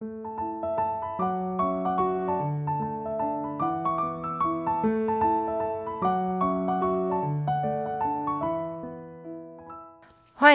[0.00, 0.06] 欢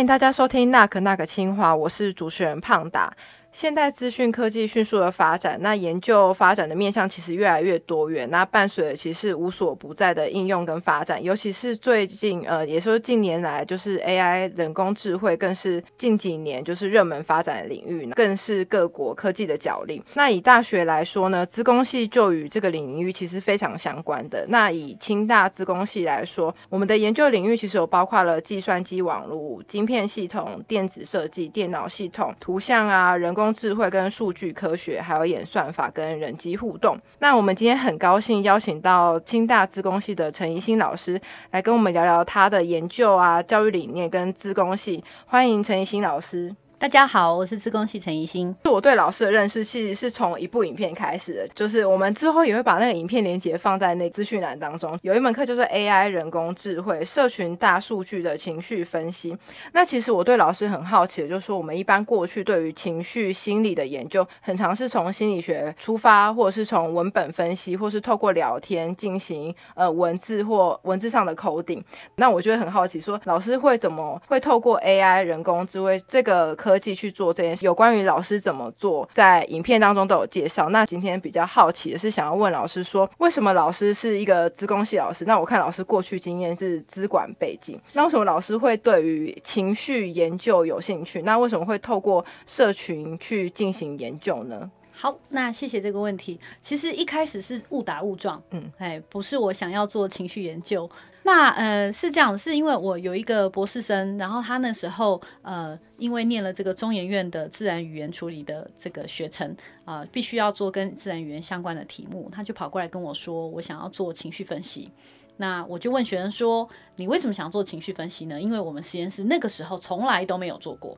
[0.02, 3.16] 迎大家收听《那可那个清华》，我是主持人胖达。
[3.55, 8.29] 现代资讯科技迅速的发展，那研究发展的面向其实越来越多元。
[8.29, 20.04] 那伴随的其实无所不在的应用跟发展，尤其是最近呃，也说近年来就是 AI 人工智慧，更是近几年就是热门发展的领域，更是各国科技的角力。
[20.15, 24.46] 那以大学来说呢，资工系就与这个领域其实非常相关的。
[24.50, 33.44] 那以清大资工系来说，我们的研究领域其实有包括了计算机网络、晶片系统、电子设计、电脑系统、图像啊、人工。
[33.53, 36.97] 智慧跟数据科学，还有演算法跟人机互动。
[37.19, 41.19] 那我们今天很高兴邀请到清大资工系的陈怡欣老师
[41.52, 45.03] 来跟我们聊聊他的研究啊、教育理念跟资工系。
[45.25, 46.55] 欢迎陈怡欣老师。
[46.78, 48.53] 大家好，我是自工系陈怡欣。
[48.66, 54.97] 我对老师的认识其实是从一部影片开始的，就是我们之后也会把那个影片连接放在那资讯栏当中。
[55.02, 59.36] 有一门课就是 AI 人工智慧、社群大数据的情绪分析。
[59.72, 71.81] 那其实我对老师很好奇的，就是说我们一般过去对于情绪心理的研究，很常是从心理学出发，或者是从文本分析，或是透过聊天进行呃文字或文字上的口顶。
[72.16, 80.69] 那我觉得很好奇，说老师会怎么会透过 AI 人工智慧这个科科技去做这件事，有关于老师怎么做，在影片当中都有介绍。
[80.71, 85.23] 那今天比较好奇的是，想要问老师说，为什么老师是一个资工系老师？
[85.25, 91.21] 那我看老师过去经验是资管背景，那为什么老师会对于情绪研究有兴趣？
[91.21, 94.69] 那为什么会透过社群去进行研究呢？
[94.91, 96.39] 好，那谢谢这个问题。
[96.59, 100.89] 其实一开始是误打误撞，嗯，哎，不是我想要做情绪研究。
[101.25, 114.91] 那呃是这样，是因为我有一个博士生，然后他那时候呃因为念了这个中研院的自然语言处理的这个学程啊，必须要做跟自然语言相关的题目，他就跑过来跟我说，我想要做情绪分析。
[115.37, 118.39] 那我就问学生说，你为什么想做情绪分析呢？
[118.39, 120.95] 因为我们实验室那个时候从来都没有做过。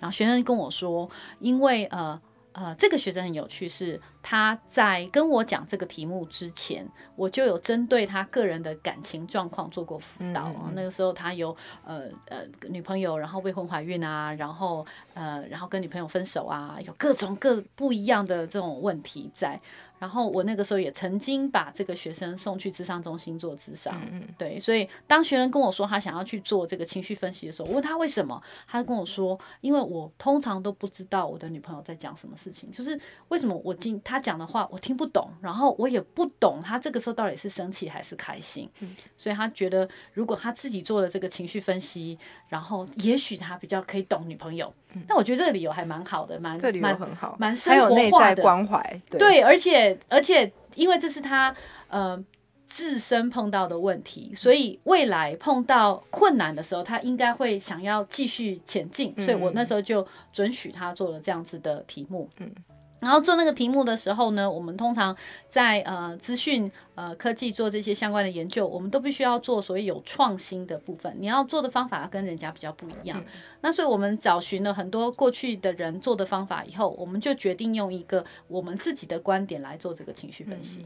[0.00, 2.18] 然后学生跟我说，因为呃。
[2.58, 10.52] 呃，这个学生很有趣，是他在跟我讲这个题目之前，我就有针对他个人的感情状况做过辅导。
[10.74, 12.38] 那个时候他有呃呃
[12.68, 14.84] 女朋友，然后未婚怀孕啊，然后
[15.14, 19.60] 呃然后跟女朋友分手啊，有各种各不一样的这种问题在。
[19.98, 23.98] 然后我那个时候也曾经把这个学生送去智商中心做智商，
[24.36, 28.38] 对，所以当学生跟我说他想要去做这个情绪分析的时候，我问他为什么，
[28.68, 38.68] 他跟我说，因为我通常都不知道我的女朋友在讲什么事情，就是为什么我今他讲的话我听不懂，然后我也不懂他这个时候到底是生气还是开心，
[39.16, 42.18] 所以他觉得如果他自己做了这个情绪分析，
[42.48, 44.72] 然后也许他比较可以懂女朋友。
[45.06, 49.00] 那我觉得这个理由还蛮好的，蛮蛮很好，蛮生活化的关怀。
[49.10, 51.54] 对，而且而且，因为这是他
[51.88, 52.18] 呃
[52.64, 59.14] 自身碰到的问题，所以未来碰到困难的时候，他应该会想要继续前进。
[59.16, 62.30] 所以我那时候就准许他做了这样子的题目。
[62.38, 62.50] 嗯。
[62.98, 71.14] 然后做那个题目的时候呢，我们通常在呃资讯呃科技做这些相关的研究，我们都必须要做所谓有创新的部分。
[71.18, 73.22] 你要做的方法跟人家比较不一样。
[73.60, 80.84] 那所以我们找寻了很多过去的人做的方法以后，我们就决定用一个我们自己的观点来做这个情绪分析。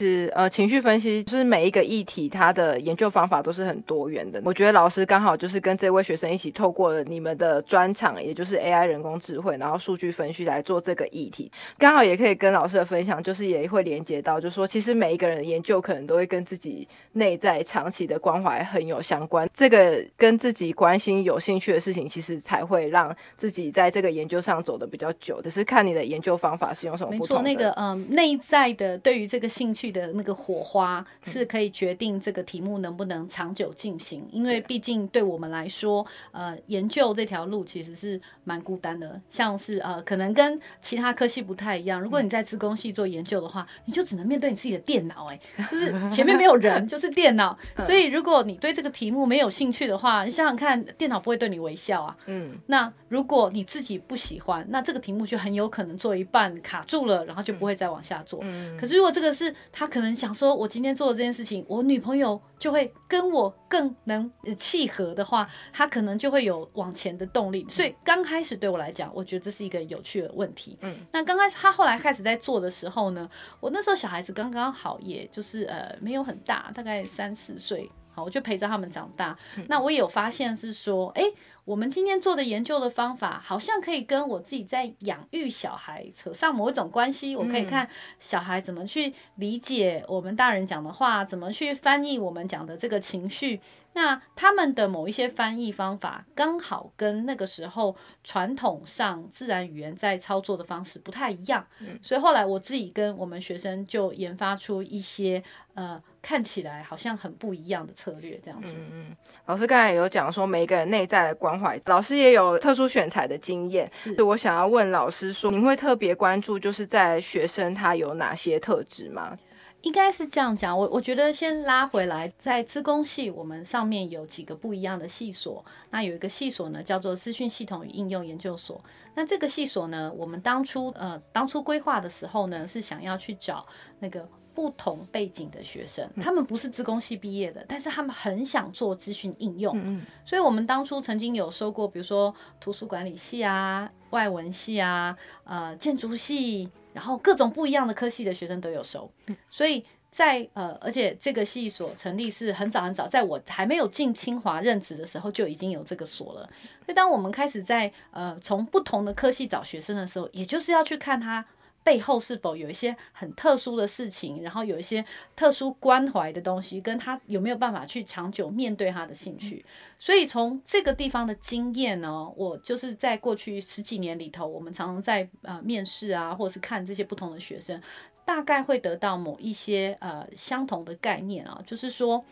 [0.00, 4.40] 是呃，情绪分析就是每一个议题，它的研究方法都是很多元的。
[4.44, 19.48] 我觉得老师刚好就是跟这位学生一起透过了你们的专场，也就是 AI 人工智慧，然后数据分析来做这个议题，刚好也可以跟老师的分享，就是也会连接到，就是说其实每一个人的研究可能都会跟自己内在长期的关怀很有相关。
[19.52, 25.40] 这个跟自己关心、有兴趣的事情，其实才会让自己在这个研究上走的比较久。
[25.42, 27.42] 只是看你的研究方法是用什么不同。
[27.42, 29.81] 没错，那个嗯，内在的对于这个兴趣。
[29.90, 39.20] 的那个火花是可以决定这个题目能不能长久进行，因为毕竟对我们来说，呃，研究这条路其实是蛮孤单的。
[39.30, 42.00] 像是呃，可能跟其他科系不太一样。
[42.00, 45.40] 如果你在资工系做研究的话，你就只能面对你自己的电脑，哎，
[45.70, 47.58] 就是前面没有人， 就是电脑。
[47.78, 52.16] 所以如果你对这个题目没有兴趣的话，你想想看，电脑不会对你微笑啊。
[52.26, 52.52] 嗯。
[52.66, 58.40] 那如果你自己不喜欢，那这个题目就很有可能做一半卡住了，然后就不会再往下做。
[58.42, 58.76] 嗯。
[58.76, 67.66] 可是如果这个是他可能想说，我今天做的这件事情，我女朋友就会跟我更能契合的话，他可能就会有往前的动力。
[67.68, 70.78] 所以刚开始对我来讲，我觉得这是一个有趣的问题。
[70.82, 73.28] 嗯，那刚开始他后来开始在做的时候呢，
[73.60, 77.90] 我那时候小孩子刚刚好，也就是呃没有很大，大概三四岁。
[78.14, 79.34] 好，我就陪着他们长大。
[79.68, 81.22] 那我也有发现是说，哎，
[81.64, 87.36] 我们今天做的研究的方法，好像可以跟我自己在养育小孩扯上某一种关系。
[87.36, 87.88] 我可以看
[88.18, 93.60] 小孩怎么去理解我们大人讲的话，怎么去翻译我们讲的这个情绪。
[93.94, 97.94] 那他们的某一些翻译方法，刚好跟那个时候
[98.24, 101.64] 传统上自然语言在操作的方式不太一样，
[102.02, 105.42] 所以后来我自己跟我们学生就研发出一些
[105.74, 108.72] 呃看起来好像很不一样的策略，这样子。
[108.74, 109.16] 嗯嗯。
[109.46, 119.36] 老师刚才有讲说每个人内在的关怀，老师也有特殊选材的经验，是我想要问老师说，您会特别关注就是在学生他有哪些特质吗？
[119.82, 125.64] 应该是这样讲，我我觉得先拉回来，在资工系，我们上面有几个不一样的系所。
[125.90, 128.80] 那有一个系所呢，叫做资讯系统与应用研究所。
[129.16, 133.66] 那这个系所呢，我们当初呃当初规划的时候呢，是想要去找
[133.98, 139.72] 那个不同背景的学生，他们不是资工系毕业的，但是他们很想做资讯应用。
[139.82, 146.70] 嗯所以我们当初曾经有收过，比如说图书管理系啊、外文系啊、呃建筑系。
[146.94, 149.10] 然后各种不一样的科系的学生都有收，
[149.48, 156.46] 所以在呃，而且这个系所成立是很早很早，在我还没有进清华任职的时候就已经有这个所了。
[156.84, 161.42] 所以当我们开始在呃从不同的科系找学生的时候，也就是要去看他。
[161.84, 169.64] 背后是否有一些很特殊的事情，然后有一些特殊关怀的东西，跟他有没有办法去长久面对他的兴趣？
[169.98, 177.80] 所以从这个地方的经验呢，我就是在过去十几年里头，我们常常在呃面试啊，或者是看这些不同的学生，
[178.24, 182.24] 大概会得到某一些呃相同的概念啊，就是说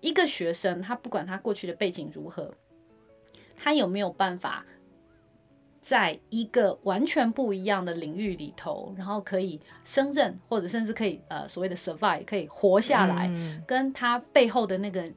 [0.00, 2.54] 一个学生他不管他过去的背景如何，
[3.56, 4.64] 他有没有办法？
[5.86, 13.30] 在一个完全不一样的领域里头，然后可以胜任，或者甚至可以呃所谓的 survive，可以活下来，
[13.64, 15.08] 跟他背后的那个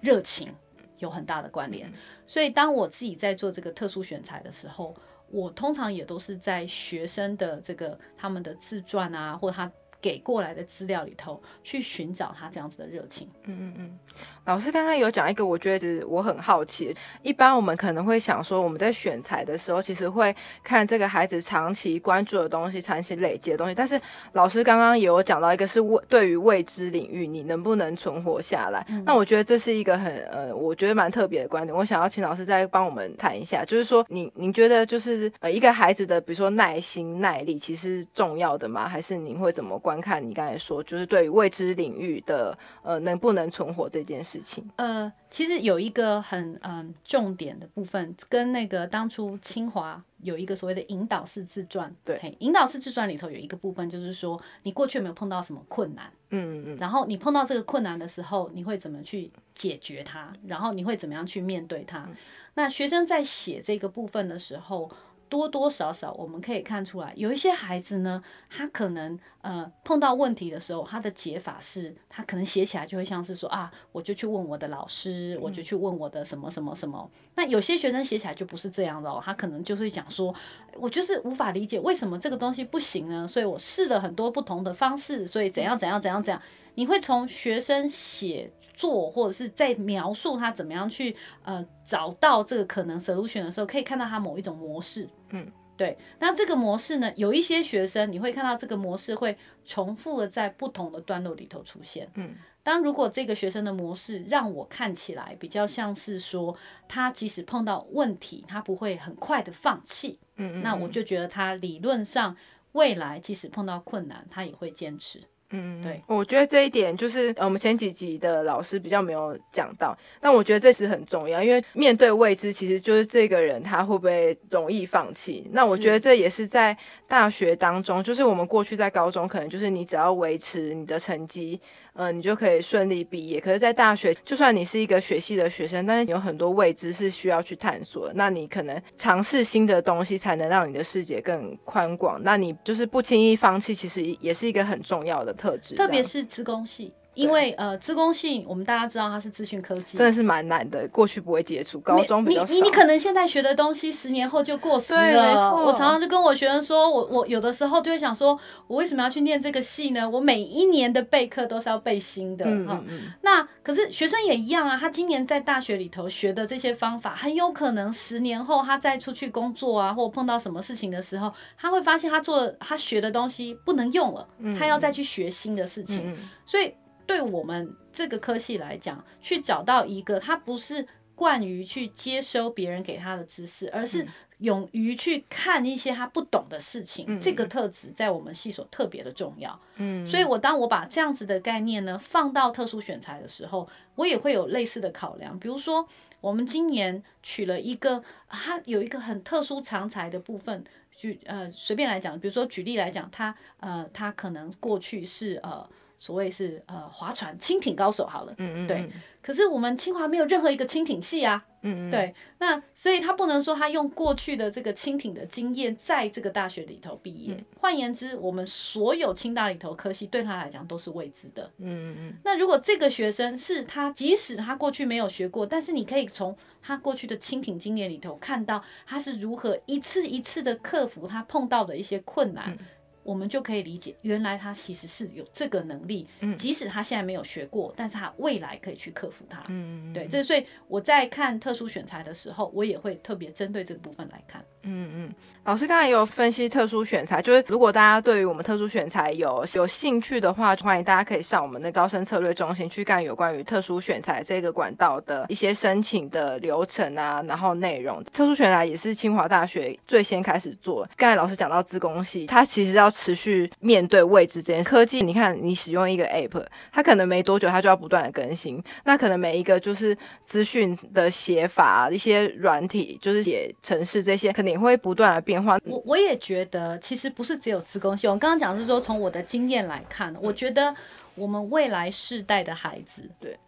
[0.00, 0.52] 热情
[0.98, 1.88] 有很大的关联。
[2.26, 4.92] 所以当我自己在做这个特殊选材的时候，
[5.30, 9.70] 我通常也都是在学生的这个他们的自传啊，或他
[10.06, 13.28] 给过来的资料里头去寻找他这样子的热情。
[13.46, 13.98] 嗯嗯嗯。
[14.44, 16.94] 老师刚刚有讲一个，我觉得我很好奇。
[17.24, 23.74] 一般我们可能会想说，我们在选材的时候，其实会看这个孩子长期关注的东西、长期累积的东西。
[23.74, 24.00] 但是
[24.34, 28.86] 老师刚刚也有讲到一个，是未对于未知领域，你能不能存活下来？
[29.04, 31.76] 那我觉得这是一个很呃，我觉得蛮特别的观点。
[31.76, 38.88] 我想要请老师再帮我们谈一下，就是说，你您觉得就是呃，一个孩子的，比如说耐心、耐力，其实重要的吗？
[38.88, 40.30] 还是您会怎么观看？
[40.30, 44.36] 你刚才说，就是对于未知领域的呃，能不能存活这件事？
[44.36, 62.06] 事情呃，其实有一个很嗯重点的部分，跟那个当初清华有一个所谓的引导式自传，对，引导式自传里头有一个部分，就是说你过去有没有碰到什么困难，嗯嗯，然后你碰到这个困难的时候，你会怎么去解决它，然后你会怎么样去面对它？
[62.54, 64.90] 那学生在写这个部分的时候。
[65.36, 77.10] 多多少少我们可以看出来，有一些孩子呢，他可能呃碰到问题的时候，他的解法是，他可能写起来就会像是说啊，我就去问我的老师，我就去问我的什么什么什么。
[77.34, 80.34] 那有些学生写起来就不是这样的哦，他可能就是讲说，
[80.74, 83.28] 我就是无法理解为什么这个东西不行呢？
[83.28, 86.40] 所以我试了很多不同的方式，所以怎样怎样怎样怎样。
[86.76, 95.08] 你会从学生写作或者是在描述他怎么样去呃找到这个可能 solution 的时候，可以看到他某一种模式。
[95.30, 95.96] 嗯，对。
[96.18, 102.06] 那这个模式呢，有一些学生你会看到这个模式会重复的在不同的段落里头出现。
[102.14, 106.54] 嗯，当如果这个学生的模式让我看起来比较像是说，
[106.86, 110.18] 他即使碰到问题，他不会很快的放弃。
[110.36, 112.36] 嗯嗯，那我就觉得他理论上
[112.72, 115.22] 未来即使碰到困难，他也会坚持。
[115.50, 125.48] 嗯，对，我觉得这一点就是我们前几集的老师比较没有讲到，但我觉得这是很重要，因为面对未知，其实就是这个人他会不会容易放弃。
[125.52, 126.76] 那我觉得这也是在
[127.06, 131.60] 大学当中，就是我们过去在高中，可能就是你只要维持你的成绩。
[131.96, 133.40] 嗯，你就可以顺利毕业。
[133.40, 138.10] 可是，在大学，就算你是一个学系的学生，但是有很多未知是需要去探索。
[138.14, 142.20] 那你可能尝试新的东西，才能让你的世界更宽广。
[142.22, 145.74] 那你就是不轻易放弃，其实也是一个很重要的特质。
[145.74, 146.92] 特别是资工系。
[147.16, 150.86] 因为呃，资工系我们大家知道它是资讯科技，真的是蛮难的。
[150.88, 152.52] 过去不会接触，高中比较少。
[152.52, 155.50] 你你可能现在学的东西，十年后就过时了。
[155.64, 160.08] 我常常就跟我学生说，我我有的时候就会想说，我为什么要去念这个系呢？
[160.08, 162.84] 我每一年的备课都是要备新的哈。
[163.22, 176.74] 那可是学生也一样啊，他今年在大学里头学的这些方法，很有可能十年后他再出去工作啊，或碰到什么事情的时候，他会发现他做他学的东西不能用了，他要再去学新的事情，所以。
[177.06, 184.06] 对我们这个科系来讲，去找到一个他不是惯于去接收别人给他的知识，而是
[184.38, 187.18] 勇于去看一些他不懂的事情。
[187.18, 189.58] 这个特质在我们系所特别的重要。
[189.76, 195.38] 嗯，所以我当我把这样子的概念呢放到特殊选材的时候，我也会有类似的考量。
[195.38, 195.88] 比如说，
[196.20, 200.62] 我们今年取了一个，他有一个很特殊常才的部分。
[200.94, 205.66] 举呃，随便来讲，比如说举例来讲，他呃，他可能过去是呃。
[205.98, 208.90] 所谓是呃划船轻艇高手好了，嗯嗯，对。
[209.22, 212.14] 可是我们清华没有任何一个轻艇系啊，嗯嗯，对。
[212.38, 217.36] 那所以他不能说他用过去的这个轻艇的经验在这个大学里头毕业。
[217.58, 222.14] 换言之，我们所有清大里头科系对他来讲都是未知的，嗯嗯嗯。
[222.22, 232.56] 那如果这个学生是他，即使他过去没有学过，但是你可以从他过去的轻艇经验里头看到他是如何一次一次的克服他碰到的一些困难。
[233.06, 239.44] 我们就可以理解，原来他其实是有这个能力，嗯即使他现在没有学过，但是他未来可以去克服它。
[239.48, 244.44] 嗯嗯对，这所以我在看特殊选材的时候，我也会特别针对这个部分来看。
[244.62, 245.14] 嗯嗯，
[245.46, 258.02] 老师刚才也有分析特殊选材，就是如果大家对于我们特殊选材有有兴趣的话，欢迎大家可以上我们的招生策略中心去看有关于特殊选材这个管道的一些申请的流程啊，然后内容。
[258.12, 260.84] 特殊选材也是清华大学最先开始做。
[260.96, 265.00] 刚才老师讲到自工系，它其实要持续面对未知这件科技。
[265.00, 274.56] 你看，你使用一个 App，它可能没多久它就要不断的更新，那可能每一个就是资讯的写法，一些软体就是写程式这些，肯定。
[274.56, 278.06] 会不断的变化，我我也觉得其实不是只有子宫系。
[278.06, 280.74] 我刚刚讲是说，从我的经验来看，我觉得
[281.14, 283.38] 我们未来世代的孩子，对。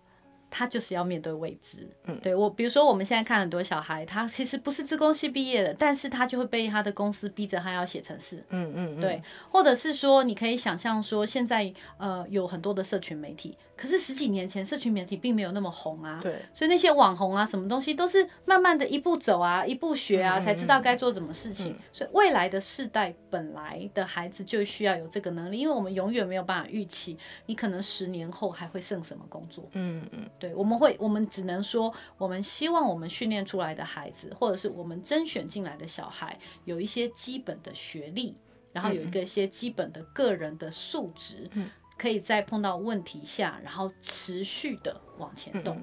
[0.50, 30.26] 他就是要面对未知，嗯，对我，比如说我们现在看很多小孩，他其实不是自工系毕业的，但是他就会被他的公司逼着他要写程式，嗯嗯，对，或者是说你可以想象说，现在呃有很多的社群媒体，可是十几年前社群媒体并没有那么红啊，对，所以那些网红啊，什么东西都是慢慢的一步走啊，一步学啊，才知道该做什么事情，所以未来的世代本来的孩子就需要有这个能力，因为我们永远没有办法预期你可能十年后还会剩什么工作，嗯嗯。
[30.38, 38.37] 对，我们会，我们只能说，我们希望我们训练出来的孩子，或者是我们甄选进来的小孩，有一些基本的学历，
[38.73, 41.50] 然后有一个一些基本的个人的素质，
[41.97, 45.76] 可以在碰到问题下，然后持续的往前动。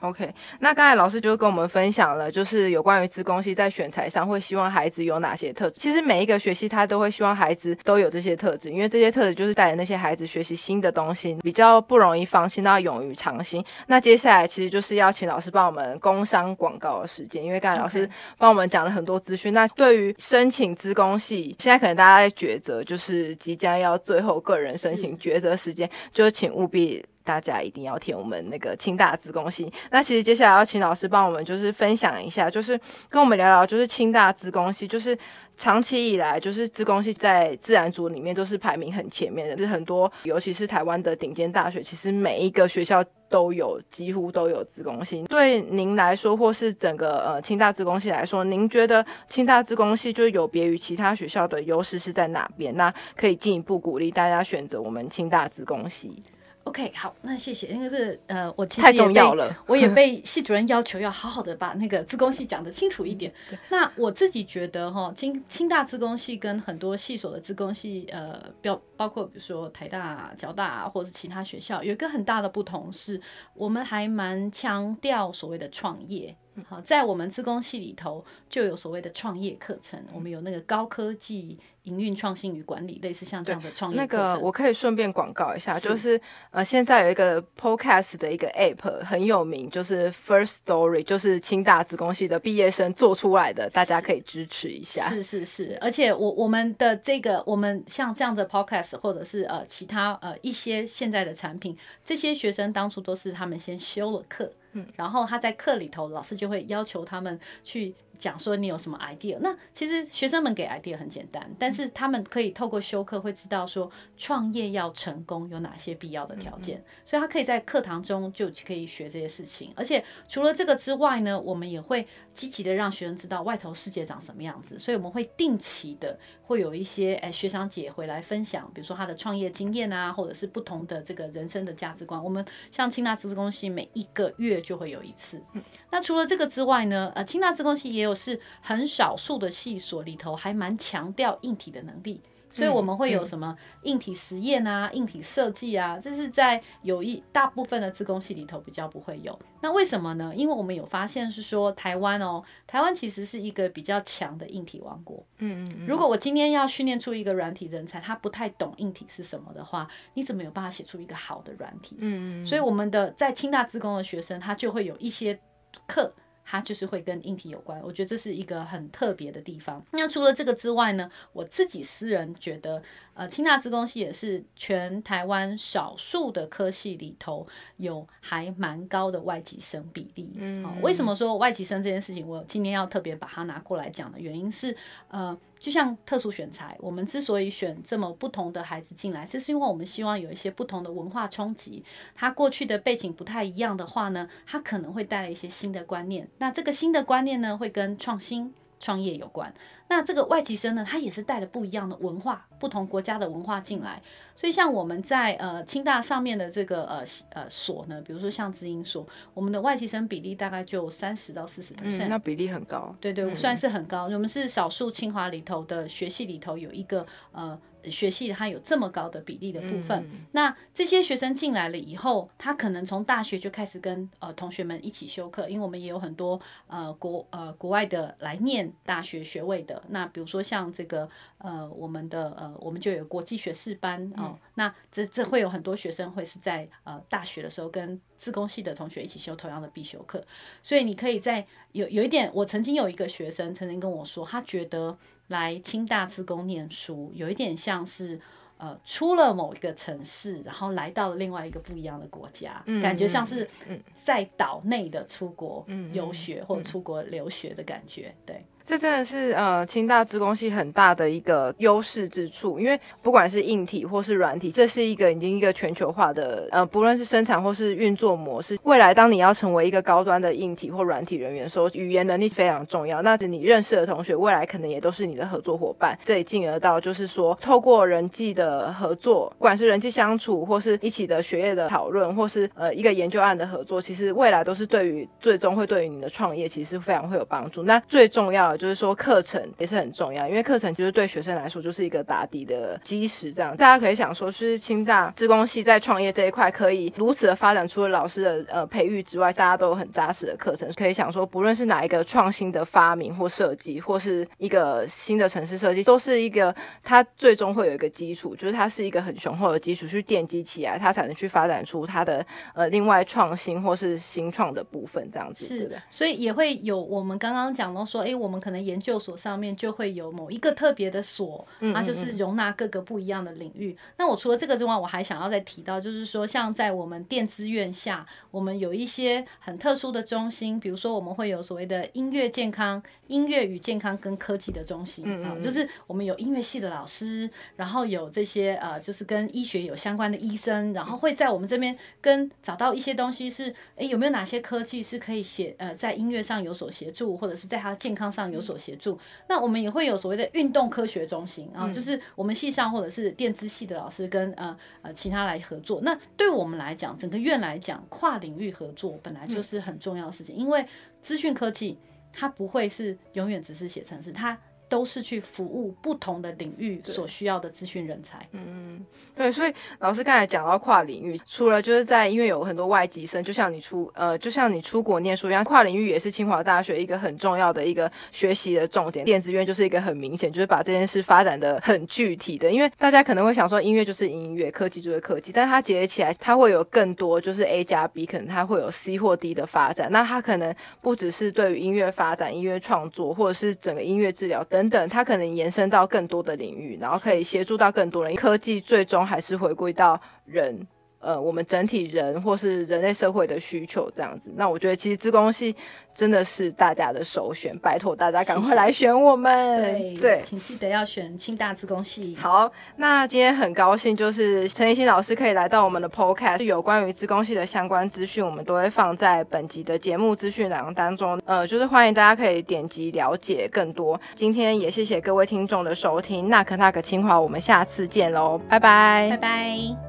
[0.00, 5.80] OK，那刚才老师就跟我们分享了，就是有关于自工系在选材上会希望孩子有哪些特质。
[5.80, 13.64] 其实每一个学系他都会希望孩子都有这些特质，因为这些特质就是带着那些孩子学习新的东西，比较不容易放弃，那勇于尝新。
[13.88, 19.52] 那接下来其实就是要请老师帮我们工商广告的时间，因为刚才老师帮我们讲了很多资讯。
[19.52, 27.04] 那对于申请自工系，现在可能大家在抉择，就是即将要最后个人申请抉择时间，就请务必。
[27.28, 29.70] 大家一定要填我们那个清大自贡系。
[29.90, 32.80] 那其实接下来要请老师帮我们，就是分享一下，就是
[33.10, 35.16] 跟我们聊聊，就是清大自贡系，就是
[35.58, 45.24] 长期以来，就是自贡系在自然组里面都是排名很前面的，是很多，尤其是台湾的顶尖大学，其实每一个学校都有，几乎都有自贡系。
[45.24, 52.74] 对您来说，或是整个呃清大自贡系来说，您觉得清大自贡系就有别于其他学校的优势是在哪边？
[52.74, 56.22] 那可以进一步鼓励大家选择我们清大自贡系。
[56.68, 57.68] OK，好，那谢谢。
[57.68, 59.22] 那个是呃，我其实也被
[59.66, 63.32] 我也 被系主任要求要好好的把那个自工系讲得清楚一点。
[63.70, 73.18] 那我自己觉得哈，清清大自工系跟很多系所的自工系，呃，标包括比如说台大、交大或者其他学校，有一个很大的不同是，
[73.54, 76.36] 我们还蛮强调所谓的创业。
[76.68, 81.58] 好，在我们自工系里头就有所谓的创业课程，我们有那个高科技。
[81.88, 83.96] 营运创新与管理，类似像这样的创业。
[83.96, 95.08] 那个我可以顺便广告一下，就是呃，现在有一个 Podcast 的一个 App 很有名，就是 First Story，就是清大子工系的毕业生做出来的，大家可以支持一下。
[95.08, 107.94] 是是是，而且我我们的这个，我们像这样的 Podcast，或者是呃其他呃一些现在的产品，这些学生当初都是他们先修了课，嗯，然后他在课里头，老师就会要求他们去。
[108.18, 109.38] 讲说你有什么 idea？
[109.40, 119.72] 那其实学生们给 idea 很简单，但是他们可以透过修课会知道说创业要成功有哪些必要的条件，所以他可以在课堂中就可以学这些事情。
[119.76, 132.22] 而且除了这个之外呢，我们也会积极的让学生知道外头世界长什么样子，所以我们会定期的会有一些诶学长姐回来分享，比如说他的创业经验啊，或者是不同的这个人生的价值观。
[132.22, 135.42] 我们像清大资工系每一个月就会有一次。
[135.90, 138.18] 那除了这个之外呢，呃，清大自工系也有。
[138.18, 149.38] 是很少数的系所里头还蛮强调硬体的能力，所以我们会有什么硬体实验啊、硬体设计啊，这是在有一大部分的自工系里头比较不会有。
[149.60, 150.32] 那为什么呢？
[150.34, 155.24] 因为我们有发现是说，台湾哦，台湾其实是一个比较强的硬体王国。
[155.38, 155.86] 嗯嗯。
[155.86, 161.96] 如果我今天要训练出一个软体人才，他不太懂硬体是什么的话，你怎么有办法写出一个好的软体？
[162.00, 162.44] 嗯嗯。
[162.44, 165.38] 所以我们的在清大自工的学生，他就会有一些
[165.86, 166.12] 课。
[166.50, 169.84] 它就是会跟硬体有关，我觉得这是一个很特别的地方。
[169.90, 172.82] 那除了这个之外呢，我自己私人觉得，
[173.18, 177.44] 呃，清大资工系也是全台湾少数的科系里头
[177.78, 180.32] 有还蛮高的外籍生比例。
[180.36, 184.76] 嗯，为什么说外籍生这件事情，我今天要特别把它拿过来讲的原因是，
[185.08, 185.36] 呃。
[185.58, 191.84] 就像特殊选材，我们之所以选这么不同的孩子进来，这是因为我们希望有一些不同的文化冲击。
[192.14, 196.28] 他过去的背景不太一样的话呢，他可能会带来一些新的观念。
[196.38, 198.54] 那这个新的观念呢，会跟创新。
[198.80, 199.52] 创业有关，
[199.88, 204.00] 那这个外籍生呢，他也是带了不一样的文化，不同国家的文化进来。
[204.34, 207.04] 所以像我们在呃清大上面的这个呃
[207.34, 212.94] 呃所呢，比如说像知音所，我们的外籍生比例大概就三十到四十 percent，那比例很高。
[213.00, 214.04] 对对，算是很高。
[214.04, 217.58] 我们是少数清华里头的学系里头有一个呃。
[217.90, 240.24] 学系它有这么高的比例的部分，那这些学生进来了以后，他可能从大学就开始跟呃同学们一起修课，因为我们也有很多呃国呃国外的来念大学学位的，那比如说像这个呃我们的呃我们就有国际学士班哦，那这这会有很多学生会是在呃大学的时候跟自工系的同学一起修同样的必修课，
[240.62, 244.96] 所以你可以在有有一点，我曾经有一个学生曾经跟我说，他觉得。
[245.28, 248.20] 来清大自工念书，有一点像是
[248.58, 253.48] 呃出了某一个城市，然后来到了另外一个不一样的国家，感觉像是
[253.94, 258.44] 在岛内的出国游学或出国留学的感觉，对。
[258.68, 268.58] 这真的是呃清大资工系很大的一个优势之处，因为不管是硬体或是软体，这是一个已经一个全球化的呃，不论是生产或是运作模式。
[268.64, 273.00] 未来当你要成为一个高端的硬体或软体人员的时候，语言能力非常重要。
[273.00, 275.98] 那你认识的同学，未来可能也都是你的合作伙伴。
[276.04, 287.62] 这里进而到就是说，透过人际的合作，不管是人际相处，或是一起的学业的讨论，或是呃一个研究案的合作，其实未来都是对于最终会对于你的创业其实非常会有帮助。
[287.62, 288.57] 那最重要。
[288.58, 293.32] 就是说，课程也是很重要，因为课程其实对学生来说就是一个打底的基石。
[293.32, 300.68] 这样，大家可以想说，是清大自工系在创业这一块可以如此的发展，除了老师的呃培育之外，大家都有很扎实的课程。
[300.74, 315.08] 可以想说，不论是哪一个创新的发明或设计，或是一个新的城市设计，都是一个它最终会有一个基础，就是它是一个很雄厚的基础去奠基起来，它才能去发展出它的呃另外创新或是新创的部分。
[315.12, 323.76] 这样子是的，所以也会有我们刚刚讲到说，哎，我们可能研究所上面就会有某一个特别的所，它就是容纳各个不一样的领域。
[323.96, 348.98] 那我除了这个之外，我还想要再提到，就是说像在我们电资院下，我们有一些很特殊的中心，比如说我们会有所谓的音乐健康、音乐与健康跟科技的中心啊，就是我们有音乐系的老师，然后有这些呃，就是跟医学有相关的医生，然后会在我们这边跟找到一些东西是，哎，有没有哪些科技是可以协呃在音乐上有所协助，或者是在他健康上有所协助？
[349.28, 355.80] 那我们也会有所谓的运动科学中心啊，就是我们系上或者是电资系的老师跟呃呃其他来合作。
[355.82, 360.64] 那对我们来讲，整个院来讲，跨领域合作本来就是很重要的事情，因为
[361.02, 361.78] 资讯科技
[362.12, 364.38] 它不会是永远只是写程式，它。
[364.68, 368.18] 都是去服务不同的领域所需要的资讯人才。
[368.32, 379.04] 嗯，对，所以老师刚才讲到跨领域，除了就是在因为有很多外籍生，就像你出呃，就像你出国念书一样，跨领域也是清华大学一个很重要的一个学习的重点。
[379.04, 382.50] 电子院就是一个很明显，就是把这件事发展的很具体的。
[382.50, 389.90] 因为大家可能会想说，音乐就是音乐，科技就是科技，但是它结合起来，它会有更多就是 A 加 B，可能它会有 C 或 D 的发展。
[389.90, 394.57] 那它可能不只是对于音乐发展、音乐创作，或者是整个音乐治疗等。
[394.58, 398.16] 等等，它可能延伸到更多的领域，然后可以协助到更多人。
[398.16, 400.66] 科技最终还是回归到人。
[401.00, 405.54] 呃，我们整体人或是人类社会的需求这样子，那我觉得其实自工系
[405.94, 409.94] 真的是大家的首选，拜托大家赶快来选我们。
[410.00, 412.16] 对，请记得要选清大自工系。
[412.20, 421.20] 好，那今天很高兴，就是陈怡欣老师可以来到我们的 Podcast，有关于自工系的相关资讯，我们都会放在本集的节目资讯栏当中。
[421.24, 424.00] 呃，就是欢迎大家可以点击了解更多。
[424.14, 429.87] 今天也谢谢各位听众的收听，那可那可清华，我们下次见喽，拜拜，拜拜。